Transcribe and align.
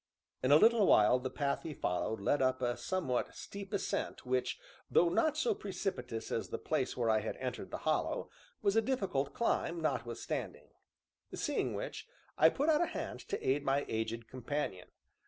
In 0.41 0.51
a 0.51 0.55
little 0.55 0.87
while 0.87 1.19
the 1.19 1.29
path 1.29 1.63
we 1.63 1.75
followed 1.75 2.19
led 2.19 2.41
up 2.41 2.59
a 2.63 2.75
somewhat 2.75 3.35
steep 3.35 3.71
ascent 3.71 4.25
which, 4.25 4.59
though 4.89 5.09
not 5.09 5.37
so 5.37 5.53
precipitous 5.53 6.31
as 6.31 6.49
the 6.49 6.57
place 6.57 6.97
where 6.97 7.11
I 7.11 7.19
had 7.19 7.37
entered 7.37 7.69
the 7.69 7.77
hollow, 7.85 8.31
was 8.63 8.75
a 8.75 8.81
difficult 8.81 9.35
climb, 9.35 9.79
notwithstanding; 9.79 10.69
seeing 11.35 11.75
which, 11.75 12.07
I 12.35 12.49
put 12.49 12.67
out 12.67 12.81
a 12.81 12.87
hand 12.87 13.19
to 13.27 13.47
aid 13.47 13.63
my 13.63 13.85
aged 13.87 14.27
companion. 14.27 14.87